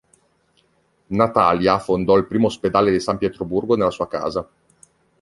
Natalia 1.09 1.77
fondò 1.77 2.17
il 2.17 2.25
primo 2.25 2.47
ospedale 2.47 2.89
di 2.91 2.99
San 2.99 3.19
Pietroburgo 3.19 3.75
nella 3.75 3.91
sua 3.91 4.07
casa. 4.07 4.49